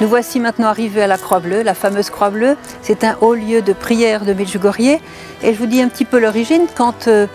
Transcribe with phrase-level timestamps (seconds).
[0.00, 2.56] Nous voici maintenant arrivés à la Croix Bleue, la fameuse Croix Bleue.
[2.82, 4.98] C'est un haut lieu de prière de Medjugorje.
[5.42, 6.62] Et je vous dis un petit peu l'origine.
[6.74, 7.28] Quand euh,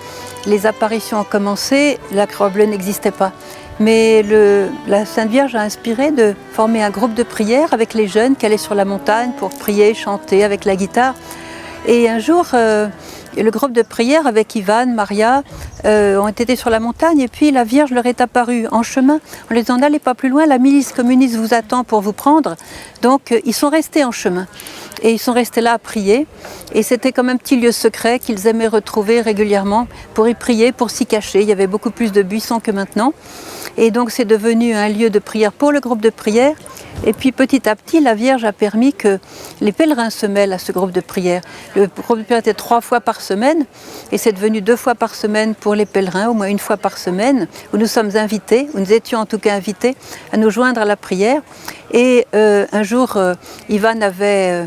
[0.46, 3.32] les apparitions ont commencé, la Croix Bleue n'existait pas.
[3.80, 4.26] Mais
[4.88, 8.46] la Sainte Vierge a inspiré de former un groupe de prière avec les jeunes qui
[8.46, 11.16] allaient sur la montagne pour prier, chanter avec la guitare.
[11.88, 12.90] Et un jour, euh,
[13.38, 15.44] le groupe de prière avec Ivan, Maria,
[15.86, 19.16] euh, ont été sur la montagne et puis la Vierge leur est apparue en chemin
[19.16, 22.56] en leur disant n'allez pas plus loin, la milice communiste vous attend pour vous prendre.
[23.02, 24.48] Donc euh, ils sont restés en chemin
[25.02, 26.28] et ils sont restés là à prier.
[26.74, 30.90] Et c'était comme un petit lieu secret qu'ils aimaient retrouver régulièrement pour y prier, pour
[30.90, 31.42] s'y cacher.
[31.42, 33.14] Il y avait beaucoup plus de buissons que maintenant.
[33.78, 36.56] Et donc c'est devenu un lieu de prière pour le groupe de prière.
[37.06, 39.20] Et puis petit à petit, la Vierge a permis que
[39.62, 41.42] les pèlerins se mêlent à ce groupe de prière.
[41.76, 43.66] Le groupe de prière était trois fois par semaine
[44.12, 46.98] et c'est devenu deux fois par semaine pour les pèlerins, au moins une fois par
[46.98, 49.96] semaine, où nous sommes invités, où nous étions en tout cas invités
[50.34, 51.42] à nous joindre à la prière.
[51.92, 53.34] Et euh, un jour, euh,
[53.70, 54.52] Ivan avait...
[54.52, 54.66] Euh,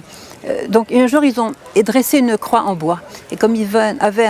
[0.68, 1.52] donc un jour, ils ont
[1.84, 3.00] dressé une croix en bois.
[3.30, 4.26] Et comme Ivan avait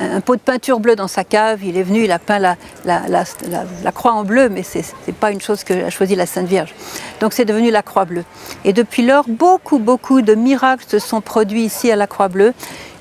[0.00, 1.62] un, pot de peinture bleue dans sa cave.
[1.64, 5.30] Il est venu, il a peint la, la, croix en bleu, mais ce n'est pas
[5.30, 6.74] une chose que a choisi la Sainte Vierge.
[7.20, 8.24] Donc c'est devenu la croix bleue.
[8.64, 12.52] Et depuis lors, beaucoup, beaucoup de miracles se sont produits ici à la croix bleue.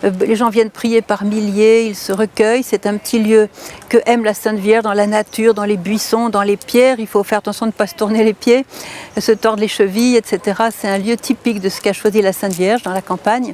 [0.04, 2.64] Euh, les gens viennent prier par milliers, ils se recueillent.
[2.64, 3.50] C'est un petit lieu
[3.90, 7.00] que aime la Sainte Vierge dans la nature, dans les buissons, dans les pierres.
[7.00, 8.66] Il faut faire attention de ne pas se tourner les pieds,
[9.18, 10.64] se tordre les chevilles, etc.
[10.76, 13.54] C'est un lieu typique de ce qu'a choisi la Sainte Vierge dans la campagne.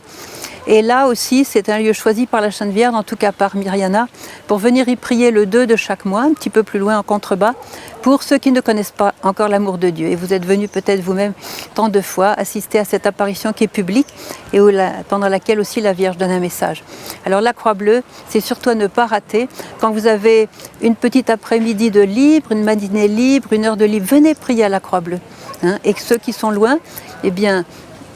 [0.70, 3.56] Et là aussi, c'est un lieu choisi par la Sainte Vierge, en tout cas par
[3.56, 4.10] Myriana,
[4.48, 7.04] pour venir y prier le 2 de chaque mois, un petit peu plus loin en
[7.04, 7.54] contrebas,
[8.02, 10.08] pour ceux qui ne connaissent pas encore l'amour de Dieu.
[10.08, 11.32] Et vous êtes venus peut-être vous-même
[11.74, 14.08] tant de fois assister à cette apparition qui est publique
[14.52, 14.60] et
[15.08, 16.84] pendant laquelle aussi la Vierge donne un message.
[17.26, 19.48] Alors la Croix Bleue, c'est surtout à ne pas rater.
[19.80, 20.50] Quand vous avez
[20.82, 24.70] une petite après-midi de libre, une matinée libre, une heure de libre, venez prier à
[24.70, 25.20] la Croix Bleue.
[25.64, 25.80] Hein.
[25.84, 26.78] et ceux qui sont loin,
[27.24, 27.66] eh bien,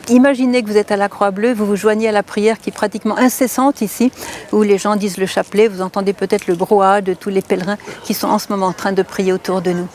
[0.10, 2.74] Imaginez que vous êtes à la Croix-Bleue, vous vous joignez à la prière qui est
[2.74, 4.12] pratiquement incessante ici,
[4.52, 7.78] où les gens disent le chapelet, vous entendez peut-être le brouhaha de tous les pèlerins
[8.04, 9.88] qui sont en ce moment en train de prier autour de nous.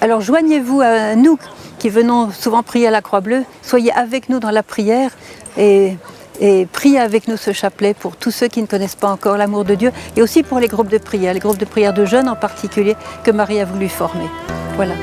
[0.00, 1.38] Alors joignez-vous à nous
[1.78, 5.10] qui venons souvent prier à la Croix-Bleue, soyez avec nous dans la prière
[5.56, 5.96] et,
[6.40, 9.64] et priez avec nous ce chapelet pour tous ceux qui ne connaissent pas encore l'amour
[9.64, 12.28] de Dieu et aussi pour les groupes de prière, les groupes de prière de jeunes
[12.28, 14.28] en particulier que Marie a voulu former.
[14.76, 14.94] Voilà.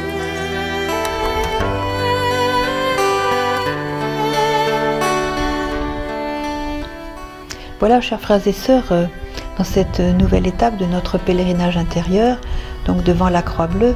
[7.82, 9.08] Voilà, chers frères et sœurs, euh,
[9.58, 12.38] dans cette nouvelle étape de notre pèlerinage intérieur,
[12.86, 13.96] donc devant la Croix Bleue,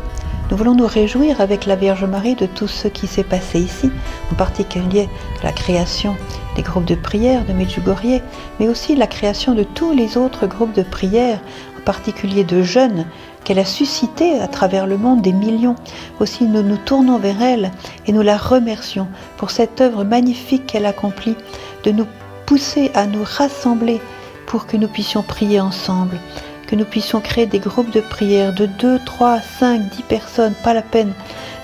[0.49, 3.91] nous voulons nous réjouir avec la Vierge Marie de tout ce qui s'est passé ici,
[4.31, 5.07] en particulier
[5.43, 6.17] la création
[6.55, 8.23] des groupes de prière de Medjugorje,
[8.59, 11.37] mais aussi la création de tous les autres groupes de prière,
[11.77, 13.05] en particulier de jeunes,
[13.43, 15.75] qu'elle a suscité à travers le monde des millions.
[16.19, 17.71] Aussi nous nous tournons vers elle
[18.07, 19.07] et nous la remercions
[19.37, 21.35] pour cette œuvre magnifique qu'elle accomplit
[21.83, 22.07] de nous
[22.45, 24.01] pousser à nous rassembler
[24.45, 26.19] pour que nous puissions prier ensemble,
[26.67, 30.73] que nous puissions créer des groupes de prière de 2, 3, 5, 10 personnes, pas
[30.73, 31.13] la peine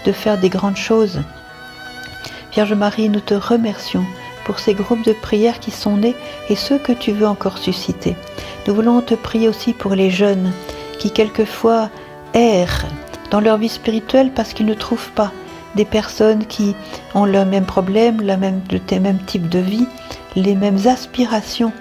[0.06, 1.22] de faire des grandes choses.
[2.53, 4.06] Vierge Marie, nous te remercions
[4.46, 6.16] pour ces groupes de prière qui sont nés
[6.50, 8.16] et ceux que tu veux encore susciter.
[8.68, 10.52] Nous voulons te prier aussi pour les jeunes
[11.00, 11.90] qui quelquefois
[12.34, 12.86] errent
[13.30, 15.31] dans leur vie spirituelle parce qu'ils ne trouvent pas
[15.75, 16.75] des personnes qui
[17.15, 19.87] ont le même problème, le même, type de vie,
[20.35, 21.71] les mêmes aspirations.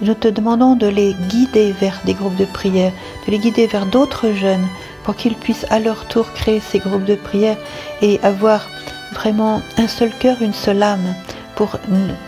[0.00, 2.92] Nous te demandons de les guider vers des groupes de prière,
[3.26, 4.66] de les guider vers d'autres jeunes
[5.04, 7.56] pour qu'ils puissent à leur tour créer ces groupes de prière
[8.02, 8.66] et avoir
[9.14, 11.14] vraiment un seul cœur, une seule âme
[11.54, 11.78] pour,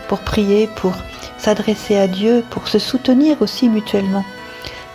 [0.07, 0.93] pour prier, pour
[1.37, 4.25] s'adresser à Dieu, pour se soutenir aussi mutuellement.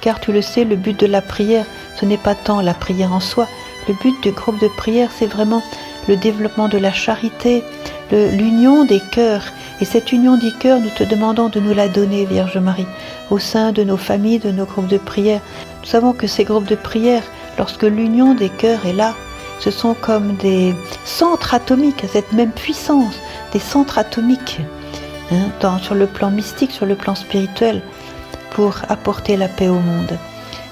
[0.00, 1.64] Car tu le sais, le but de la prière,
[1.98, 3.46] ce n'est pas tant la prière en soi,
[3.88, 5.62] le but du groupe de prière, c'est vraiment
[6.08, 7.62] le développement de la charité,
[8.10, 9.44] l'union des cœurs.
[9.80, 12.86] Et cette union des cœurs, nous te demandons de nous la donner, Vierge Marie,
[13.30, 15.40] au sein de nos familles, de nos groupes de prière.
[15.82, 17.22] Nous savons que ces groupes de prière,
[17.58, 19.14] lorsque l'union des cœurs est là,
[19.60, 20.74] ce sont comme des
[21.04, 23.14] centres atomiques cette même puissance,
[23.52, 24.60] des centres atomiques,
[25.32, 27.82] hein, sur le plan mystique, sur le plan spirituel,
[28.50, 30.18] pour apporter la paix au monde.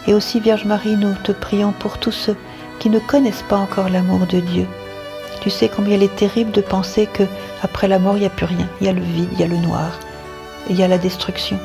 [0.06, 2.36] Et aussi, Vierge Marie, nous te prions pour tous ceux
[2.78, 4.66] qui ne connaissent pas encore l'amour de Dieu.
[5.42, 7.24] Tu sais combien il est terrible de penser que
[7.64, 8.68] après la mort, il n'y a plus rien.
[8.80, 9.98] Il y a le vide, il y a le noir,
[10.70, 11.58] il y a la destruction.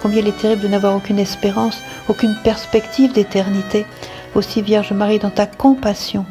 [0.00, 1.76] Combien il est terrible de n'avoir aucune espérance,
[2.08, 3.84] aucune perspective d'éternité.
[4.36, 6.24] Aussi, Vierge Marie, dans ta compassion,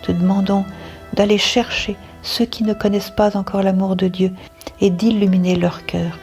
[0.00, 0.64] te demandons
[1.12, 4.32] d'aller chercher ceux qui ne connaissent pas encore l'amour de Dieu
[4.80, 6.18] et d'illuminer leur cœur.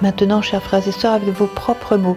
[0.00, 2.16] Maintenant, chers frères et sœurs, avec vos propres mots,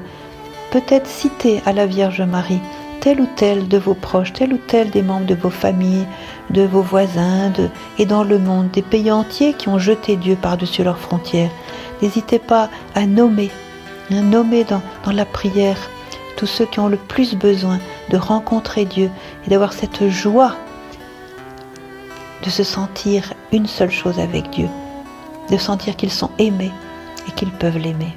[0.71, 2.61] peut-être citer à la Vierge Marie
[2.99, 6.05] tel ou tel de vos proches, tel ou tel des membres de vos familles,
[6.49, 7.51] de vos voisins,
[7.97, 11.51] et dans le monde, des pays entiers qui ont jeté Dieu par-dessus leurs frontières.
[12.01, 13.51] N'hésitez pas à nommer,
[14.11, 15.77] à nommer dans, dans la prière
[16.37, 17.79] tous ceux qui ont le plus besoin
[18.09, 19.09] de rencontrer Dieu
[19.45, 20.55] et d'avoir cette joie
[22.43, 24.69] de se sentir une seule chose avec Dieu,
[25.49, 26.71] de sentir qu'ils sont aimés
[27.27, 28.15] et qu'ils peuvent l'aimer.